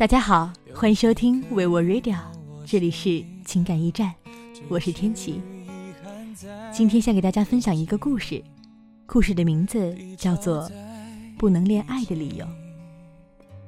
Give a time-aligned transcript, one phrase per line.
[0.00, 2.16] 大家好，欢迎收听维我 Radio，
[2.64, 4.10] 这里是情感驿站，
[4.66, 5.42] 我是天琪。
[6.72, 8.42] 今天想给大家分享一个故事，
[9.04, 10.62] 故事的名字叫做
[11.36, 12.46] 《不能恋爱的理由》。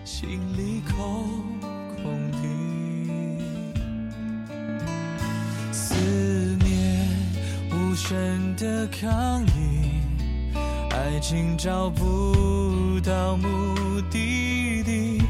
[0.07, 0.27] 心
[0.57, 1.27] 里空
[2.03, 2.39] 空的，
[5.71, 5.95] 思
[6.65, 7.11] 念
[7.73, 9.91] 无声的抗议，
[10.93, 15.22] 爱情找不到目的地。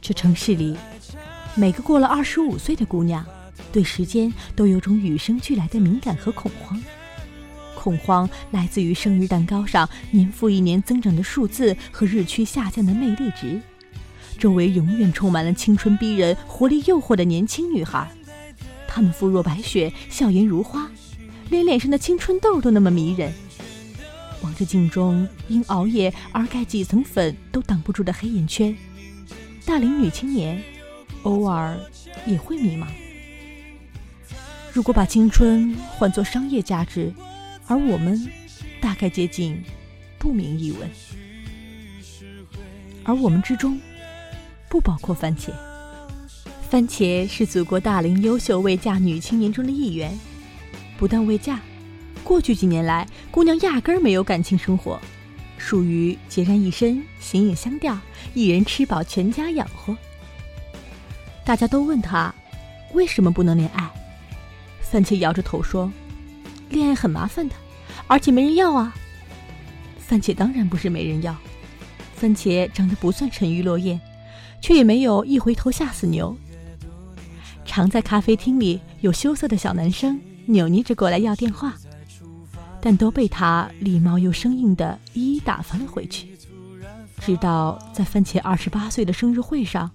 [0.00, 0.76] 这城市里，
[1.54, 3.24] 每个过了二十五岁的姑娘，
[3.70, 6.82] 对时间都有种与生俱来的敏感和恐慌。
[7.76, 13.60] 恐慌来自于生日蛋糕上年复一年增长的数字和日趋下降的魅力值。
[14.38, 18.10] 周围永远充满了青春逼人、活力诱惑的年轻女孩，
[18.88, 20.90] 她们肤若白雪，笑颜如花，
[21.48, 23.32] 连脸上的青春痘都那么迷人。
[24.42, 28.76] 望着镜中因熬夜而盖几层粉都挡不住的黑眼圈，
[29.64, 30.62] 大龄女青年
[31.22, 31.78] 偶尔
[32.26, 32.86] 也会迷茫。
[34.72, 37.12] 如果把青春换作商业价值，
[37.66, 38.28] 而我们
[38.80, 39.62] 大概接近
[40.18, 40.90] 不明一文。
[43.04, 43.80] 而我们之中
[44.68, 45.50] 不包括番茄。
[46.70, 50.18] 番茄是祖国大龄优秀未嫁女青年中的一员，
[50.96, 51.60] 不但未嫁。
[52.24, 55.00] 过去几年来，姑娘压根儿没有感情生活，
[55.58, 57.98] 属于孑然一身、形影相吊，
[58.34, 59.96] 一人吃饱全家养活。
[61.44, 62.32] 大家都问她，
[62.92, 63.90] 为什么不能恋爱？
[64.80, 65.90] 番茄摇着头说
[66.70, 67.54] ：“恋爱很麻烦的，
[68.06, 68.94] 而且没人要啊。”
[69.98, 71.34] 番茄当然不是没人要，
[72.14, 73.98] 番茄长得不算沉鱼落雁，
[74.60, 76.36] 却也没有一回头吓死牛。
[77.64, 81.74] 常在咖啡厅里有羞涩的小男生扭捏着过来要电话。
[82.84, 86.26] 但都被他礼貌又生硬的一一打发了回去。
[87.20, 89.88] 直到在番茄二十八岁的生日会上，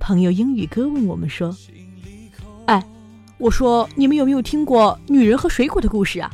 [0.00, 1.54] 朋友英语哥问我们说
[2.64, 2.82] ：“哎，
[3.36, 6.32] 我说你们有没有听过女人和水果的故事啊？”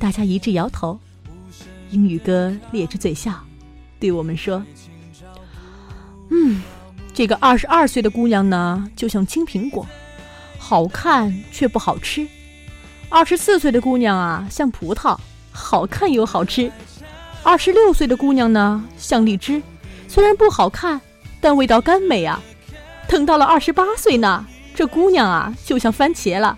[0.00, 0.98] 大家一致摇头。
[1.90, 3.34] 英语哥咧着嘴笑，
[3.98, 4.64] 对我们说
[6.30, 6.62] ：“嗯，
[7.12, 9.86] 这个二十二岁的姑娘呢，就像青苹果，
[10.58, 12.26] 好看却不好吃。”
[13.12, 15.18] 二十四岁的姑娘啊，像葡萄，
[15.50, 16.70] 好看又好吃；
[17.42, 19.60] 二十六岁的姑娘呢，像荔枝，
[20.06, 21.00] 虽然不好看，
[21.40, 22.40] 但味道甘美啊。
[23.08, 26.56] 等到了二十八岁呢，这姑娘啊，就像番茄了。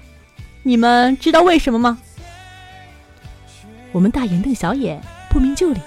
[0.62, 1.98] 你们知道为什么吗？
[3.90, 5.80] 我们大眼瞪小眼，不明就里。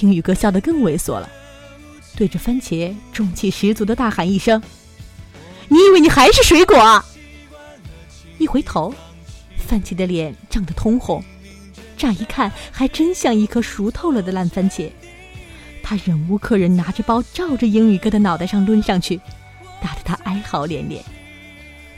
[0.00, 1.30] 英语哥笑得更猥琐了，
[2.16, 4.60] 对着番茄中气十足的大喊一声
[5.68, 7.04] ：“你以为你还是水果？”啊？”
[8.38, 8.92] 一回头。
[9.70, 11.22] 番茄的脸涨得通红，
[11.96, 14.90] 乍一看还真像一颗熟透了的烂番茄。
[15.80, 19.20] 他忍无可忍，拿着包照着英语哥的脑袋上抡上去，
[19.80, 21.00] 打得他哀嚎连连。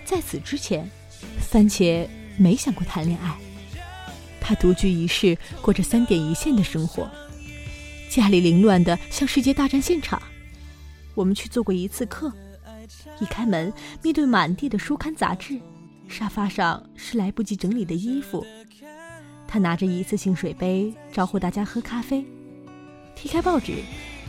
[0.05, 0.87] 在此之前，
[1.41, 2.06] 番茄
[2.37, 3.34] 没想过谈恋爱。
[4.39, 7.10] 他独居一室，过着三点一线的生活，
[8.10, 10.21] 家里凌乱的像世界大战现场。
[11.15, 12.31] 我们去做过一次客，
[13.19, 13.72] 一开门，
[14.03, 15.59] 面对满地的书刊杂志。
[16.12, 18.47] 沙发上是来不及整理的衣服，
[19.49, 22.23] 他拿着一次性水杯招呼大家喝咖啡，
[23.17, 23.77] 踢开报纸，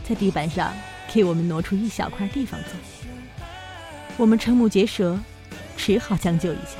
[0.02, 0.72] 在地板上
[1.12, 2.72] 给我们挪出一小块地方坐。
[4.16, 5.20] 我们瞠目结舌，
[5.76, 6.78] 只好将就一下。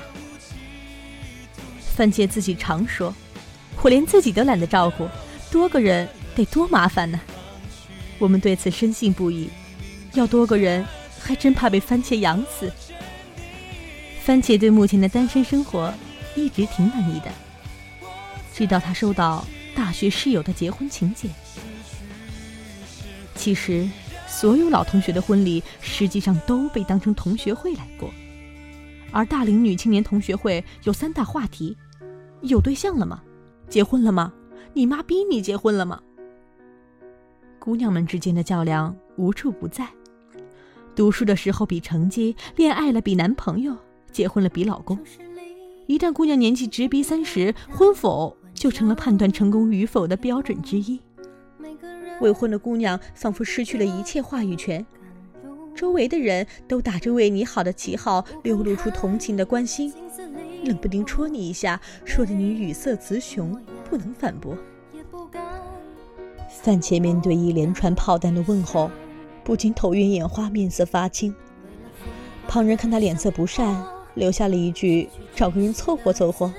[1.95, 3.15] 番茄自己常说
[3.83, 5.07] ：“我连自己都懒得照顾，
[5.51, 7.21] 多个人得多麻烦呢。”
[8.19, 9.51] 我们对此深信不疑，
[10.15, 10.83] 要多个人
[11.21, 12.73] 还真怕被番茄养死。
[14.25, 15.93] 番茄对目前的单身生活
[16.35, 17.31] 一直挺满意的，
[18.55, 19.45] 直到他收到
[19.77, 21.31] 大学室友的结婚请柬。
[23.35, 23.87] 其实，
[24.27, 28.11] 所有老同学的婚礼实际上都被当成同学会来过，
[29.13, 31.77] 而大龄女青年同学会有三大话题：
[32.41, 33.23] 有对象了吗？
[33.69, 34.33] 结婚了吗？
[34.73, 36.01] 你妈逼你结婚了吗？
[37.59, 39.87] 姑娘们之间的较量无处不在，
[40.97, 43.77] 读书的时候比成绩，恋爱了比男朋友。
[44.15, 44.97] 结婚了比老公，
[45.89, 51.01] 一旦姑娘年纪直逼三十，婚否就成了判断成功与否的标准之一。
[52.21, 54.87] 未婚的姑娘仿佛失去了一切话语权，
[55.75, 59.93] 周围的人都打着为你好的旗号，流露出同情的关心，
[60.65, 64.57] 冷不丁戳你一下，说的你语塞词穷，不能反驳。
[66.63, 68.89] 番茄面对一连串炮弹的问候，
[69.43, 71.35] 不禁头晕眼花，面色发青。
[72.47, 73.85] 旁人看他脸色不善。
[74.15, 76.53] 留下了一句：“找个人凑合凑合，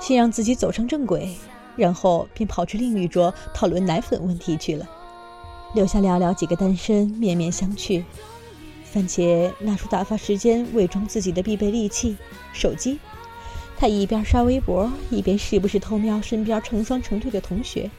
[0.00, 1.34] 先让自己走上正轨，
[1.76, 4.88] 然后便跑去另一桌讨论奶粉问题去了，
[5.74, 8.04] 留下寥寥几个单身面面相觑。
[8.84, 12.16] 番茄拿出打发时间、伪装自己的必备利器——
[12.54, 12.98] 手机。
[13.76, 17.90] 他一边刷微博，一边时不时偷瞄身边成双成对的同学，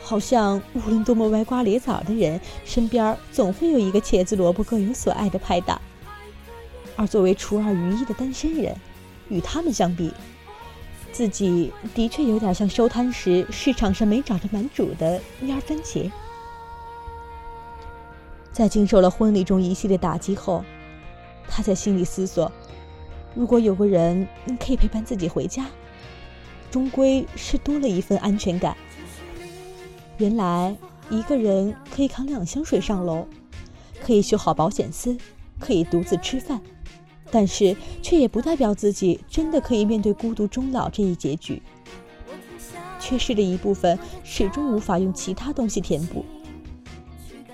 [0.00, 5.78] 好像无论多么歪瓜裂枣的人，身边总会有一个茄子萝卜各有所爱的拍档。
[6.96, 8.74] 而作为除二余一的单身人，
[9.28, 10.12] 与他们相比，
[11.12, 16.10] 自己的确有点像收摊时市场上没找着满主的蔫番茄。
[18.52, 20.64] 在经受了婚礼中一系列打击后，
[21.46, 22.50] 他在心里思索：
[23.34, 24.26] 如果有个人
[24.58, 25.66] 可以陪伴自己回家，
[26.70, 28.74] 终归是多了一份安全感。
[30.16, 30.74] 原来
[31.10, 33.26] 一个人可以扛两箱水上楼，
[34.02, 35.18] 可以修好保险丝，
[35.60, 36.58] 可以独自吃饭，
[37.30, 41.62] 但是却也不代表自己真的可以面对孤独终老这一结局。
[42.98, 46.24] 缺失的一部分始终无法用其他东西填补。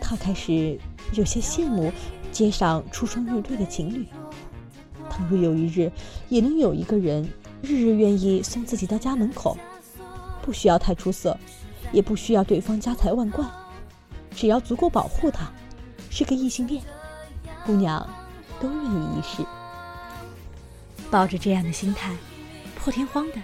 [0.00, 0.78] 他开始。
[1.14, 1.92] 有些羡慕
[2.30, 4.06] 街上出双入对的情侣。
[5.10, 5.92] 倘若有一日，
[6.30, 7.30] 也能有一个人
[7.60, 9.54] 日日愿意送自己到家门口，
[10.40, 11.36] 不需要太出色，
[11.92, 13.46] 也不需要对方家财万贯，
[14.34, 15.52] 只要足够保护他，
[16.08, 16.82] 是个异性恋，
[17.66, 18.08] 姑娘
[18.58, 19.44] 都愿意一试。
[21.12, 22.10] 抱着这样的心态，
[22.74, 23.36] 破天荒的，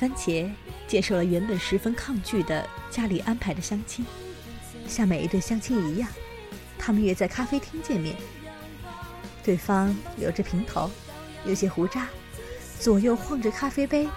[0.00, 0.50] 番茄
[0.88, 4.04] 接受了原本十分抗拒的家里安排的相亲，
[4.88, 6.08] 像每一对相亲一样。
[6.76, 8.16] 他们约在咖啡厅见面。
[9.44, 10.90] 对方留着平头，
[11.44, 12.08] 有些胡渣，
[12.80, 14.08] 左右晃着咖啡杯，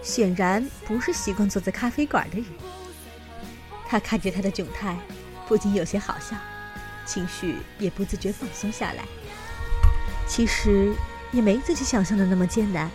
[0.00, 2.46] 显然不是习惯坐在咖啡馆的人。
[3.88, 4.96] 他看着他的窘态，
[5.48, 6.36] 不禁有些好笑，
[7.04, 9.04] 情绪也不自觉放松下来。
[10.28, 10.94] 其实
[11.32, 12.90] 也没自己想象的那么艰难。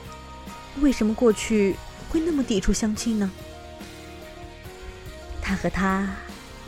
[0.81, 1.75] 为什么过去
[2.09, 3.31] 会那么抵触相亲呢？
[5.41, 6.15] 他和他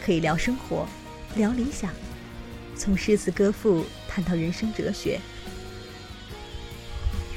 [0.03, 0.87] 可以聊生活，
[1.35, 1.91] 聊理想。
[2.75, 5.19] 从诗词歌赋谈到人生哲学，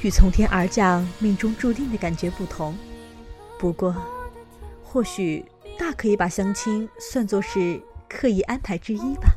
[0.03, 2.77] 与从天而降、命中注定的感觉不同。
[3.57, 3.95] 不过，
[4.83, 5.43] 或许
[5.79, 9.33] 大可以把相亲算作是刻意安排之一吧。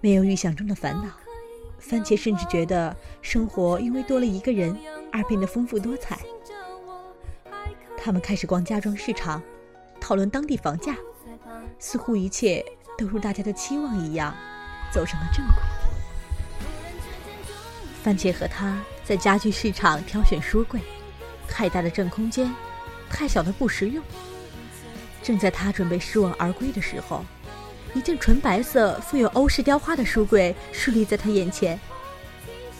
[0.00, 1.04] 没有预想中的烦恼，
[1.82, 4.74] 番茄甚至觉得生活因为多了一个人
[5.12, 6.18] 而变得丰富多彩。
[7.96, 9.42] 他们开始逛家装市场，
[10.00, 10.96] 讨论当地房价，
[11.78, 12.64] 似乎一切。
[12.98, 14.36] 都如大家的期望一样，
[14.92, 15.54] 走上了正轨。
[18.02, 20.78] 番茄和他在家具市场挑选书柜，
[21.48, 22.54] 太大的占空间，
[23.08, 24.04] 太小的不实用。
[25.22, 27.24] 正在他准备失望而归的时候，
[27.94, 31.78] 一件纯白色、富有欧式雕花的书柜竖立在他眼前，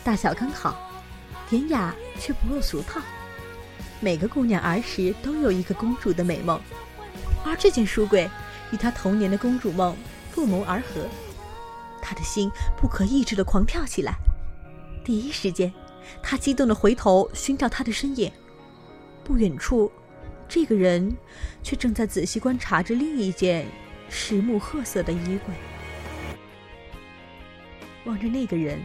[0.02, 0.90] 大小刚好，
[1.48, 3.00] 典雅却不落俗套。
[4.00, 6.60] 每个姑娘儿时都有一个公主的美梦，
[7.44, 8.28] 而这件书柜。
[8.72, 9.94] 与他童年的公主梦
[10.34, 11.06] 不谋而合，
[12.00, 14.14] 他的心不可抑制的狂跳起来。
[15.04, 15.70] 第一时间，
[16.22, 18.32] 他激动的回头寻找他的身影。
[19.22, 19.92] 不远处，
[20.48, 21.14] 这个人
[21.62, 23.66] 却正在仔细观察着另一件
[24.14, 25.54] 实木褐色的衣柜。
[28.04, 28.78] 望着那个人，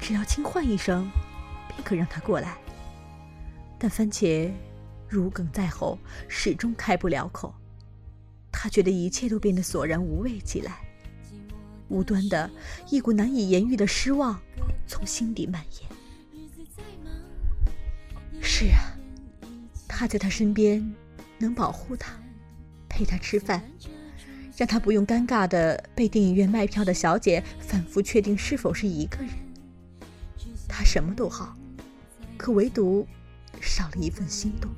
[0.00, 1.10] 只要轻唤一声，
[1.68, 2.56] 便可让他过来。
[3.78, 4.50] 但番茄
[5.06, 7.54] 如鲠在喉，始终开不了口。
[8.50, 10.80] 他觉得一切都变得索然无味起来，
[11.88, 12.50] 无端的
[12.90, 14.40] 一股难以言喻的失望
[14.86, 15.90] 从心底蔓延。
[18.40, 18.96] 是啊，
[19.86, 20.94] 他在他身边，
[21.36, 22.18] 能保护他，
[22.88, 23.62] 陪他吃饭，
[24.56, 29.28] 让他不用尴尬的被电影院卖票的小姐反复确定是否是一个人。
[30.68, 31.56] 他什么都好，
[32.36, 33.06] 可唯独
[33.60, 34.70] 少了一份心动。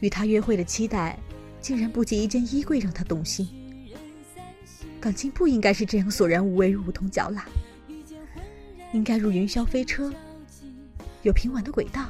[0.00, 1.18] 与他约会的期待。
[1.60, 3.46] 竟然不及一件衣柜让他动心。
[4.98, 7.46] 感情不应该是这样索然无味、如同嚼蜡，
[8.94, 10.10] 应该如云霄飞车，
[11.22, 12.06] 有平稳的轨道，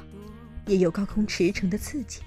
[0.67, 2.21] 也有高空驰骋的刺激。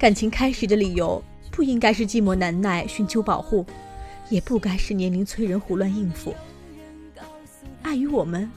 [0.00, 1.22] 感情开始的理由
[1.56, 3.64] 不应该是寂寞难耐、寻求保护，
[4.28, 6.34] 也不该是年龄催人胡乱应付。
[7.80, 8.50] 爱与我们，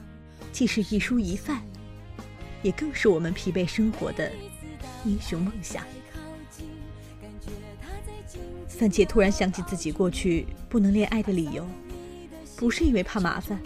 [0.51, 1.61] 既是一蔬一饭，
[2.61, 4.29] 也更是我们疲惫生活的
[5.05, 5.81] 英雄梦想。
[8.67, 11.65] 三姐突然想起自己过去不能恋爱的理由，
[12.57, 13.57] 不是因为怕麻烦，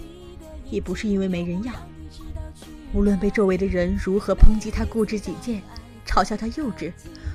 [0.70, 1.74] 也不是因为没人要。
[2.94, 5.60] 无论被周围的人如何抨击她固执己见，
[6.06, 6.92] 嘲笑他幼稚，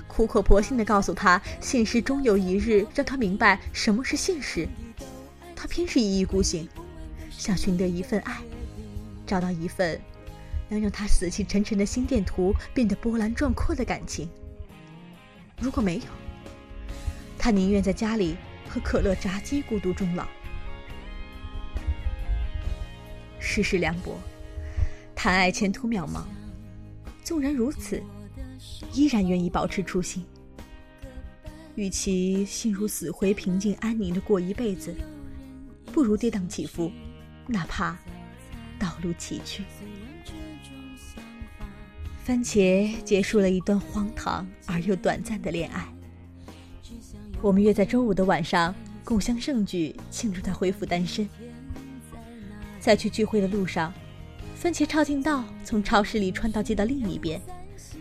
[0.06, 4.68] 苦口婆心地告诉他现实终有一日让他明白什么是现实，
[5.56, 6.68] 他偏是一意孤行，
[7.30, 8.38] 想寻得一份爱，
[9.26, 10.00] 找到一份
[10.68, 14.28] 能让他死气沉沉的心电图变得波澜壮阔的感情。
[15.60, 16.04] 如果没有，
[17.38, 18.36] 他宁愿在家里
[18.68, 20.26] 喝可乐、炸鸡，孤独终老。
[23.40, 24.18] 世事凉薄，
[25.14, 26.22] 谈爱前途渺茫。
[27.24, 28.02] 纵然如此，
[28.92, 30.24] 依然愿意保持初心。
[31.74, 34.94] 与其心如死灰、平静安宁的过一辈子，
[35.92, 36.90] 不如跌宕起伏，
[37.46, 37.96] 哪怕
[38.78, 39.60] 道路崎岖。
[42.24, 45.86] 番茄结束了一段荒唐而又短暂的恋爱。
[47.40, 48.74] 我们约在周五的晚上
[49.04, 51.28] 共襄盛举，庆祝他恢复单身。
[52.80, 53.94] 在去聚会的路上，
[54.56, 57.40] 番茄抄近道从超市里穿到街道另一边，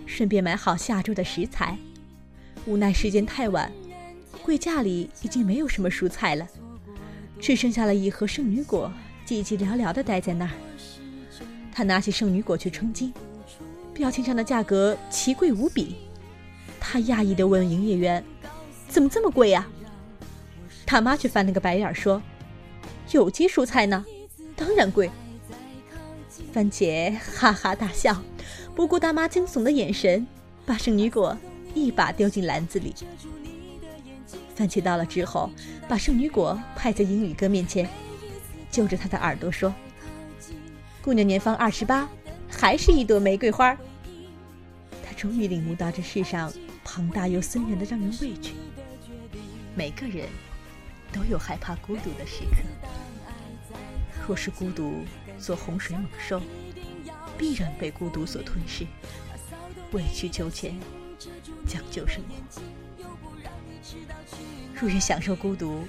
[0.07, 1.77] 顺便买好下周的食材。
[2.65, 3.71] 无奈时间太晚，
[4.41, 6.47] 柜架里已经没有什么蔬菜了，
[7.39, 8.91] 只剩下了一盒圣女果，
[9.25, 10.51] 寂寂寥寥地待在那儿。
[11.71, 13.13] 他拿起圣女果去称斤，
[13.93, 15.97] 标签上的价格奇贵无比。
[16.79, 18.23] 他讶异地问营业员
[18.89, 19.67] ：“怎么这么贵呀？”
[20.85, 22.21] 他妈却翻了个白眼说
[23.11, 24.05] ：“有机蔬菜呢，
[24.55, 25.11] 当然贵。”
[26.53, 28.21] 番茄哈哈大笑，
[28.77, 30.27] 不顾大妈惊悚的眼神，
[30.63, 31.35] 把圣女果。
[31.73, 32.93] 一把丢进篮子里。
[34.55, 35.49] 番茄到了之后，
[35.87, 37.89] 把圣女果派在英语哥面前，
[38.69, 39.73] 揪着他的耳朵说
[41.01, 42.07] ：“姑娘年方二十八，
[42.47, 43.75] 还是一朵玫瑰花。”
[45.03, 46.53] 他终于领悟到这世上
[46.83, 48.53] 庞大又森严的让人畏惧。
[49.75, 50.27] 每个人
[51.11, 52.57] 都有害怕孤独的时刻。
[54.27, 55.03] 若是孤独
[55.39, 56.39] 做洪水猛兽，
[57.37, 58.85] 必然被孤独所吞噬，
[59.91, 60.73] 委曲求全。
[61.65, 62.61] 将就生活，
[64.79, 65.81] 若愿享受孤独，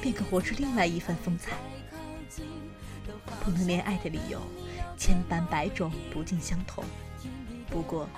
[0.00, 1.56] 便可活出另外一番风采。
[3.42, 4.40] 不能恋爱的理由，
[4.98, 6.84] 千般百种，不尽相同。
[7.70, 8.08] 不过，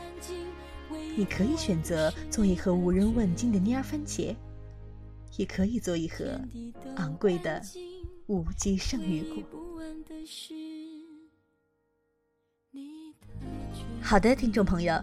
[1.14, 4.34] 你可以选择做一盒无人问津的蔫番茄，
[5.36, 6.40] 也可以做一盒
[6.96, 7.62] 昂贵的
[8.26, 9.42] 无机圣女果。
[14.06, 14.94] 好的，听众朋友。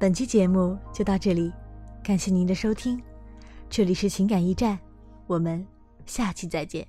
[0.00, 1.52] 本期节目就到这里，
[2.02, 3.00] 感谢您的收听，
[3.70, 4.76] 这里是情感驿站，
[5.28, 5.64] 我们
[6.06, 6.84] 下期再见。